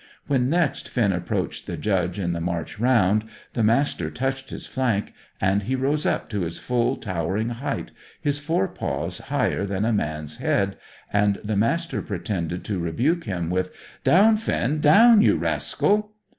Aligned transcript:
When 0.25 0.49
next 0.49 0.89
Finn 0.89 1.13
approached 1.13 1.67
the 1.67 1.77
Judge 1.77 2.17
in 2.17 2.33
the 2.33 2.41
march 2.41 2.79
round, 2.79 3.23
the 3.53 3.61
Master 3.61 4.09
touched 4.09 4.49
his 4.49 4.65
flank, 4.65 5.13
and 5.39 5.61
he 5.61 5.75
rose 5.75 6.07
up 6.07 6.27
to 6.31 6.41
his 6.41 6.57
full 6.57 6.95
towering 6.97 7.49
height, 7.49 7.91
his 8.19 8.39
fore 8.39 8.67
paws 8.67 9.19
higher 9.19 9.63
than 9.63 9.85
a 9.85 9.93
man's 9.93 10.37
head, 10.37 10.75
and 11.13 11.37
the 11.43 11.55
Master 11.55 12.01
pretended 12.01 12.63
to 12.65 12.79
rebuke 12.79 13.25
him 13.25 13.51
with: 13.51 13.71
"Down, 14.03 14.37
Finn! 14.37 14.79
Down, 14.81 15.21
you 15.21 15.37
rascal!" 15.37 16.13